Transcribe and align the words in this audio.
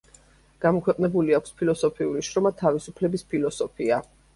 გამოქვეყნებული 0.65 1.37
აქვს 1.41 1.55
ფილოსოფიური 1.61 2.27
შრომა 2.31 2.57
„თავისუფლების 2.67 3.31
ფილოსოფია“. 3.33 4.07